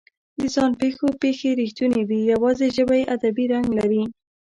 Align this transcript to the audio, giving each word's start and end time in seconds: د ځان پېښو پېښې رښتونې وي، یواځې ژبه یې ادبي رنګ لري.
د 0.39 0.41
ځان 0.55 0.71
پېښو 0.81 1.07
پېښې 1.21 1.49
رښتونې 1.61 2.01
وي، 2.09 2.19
یواځې 2.33 2.65
ژبه 2.75 2.95
یې 2.99 3.09
ادبي 3.15 3.45
رنګ 3.53 3.67
لري. 3.79 4.03